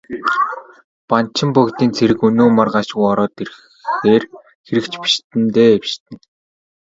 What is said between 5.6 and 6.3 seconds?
бишиднэ.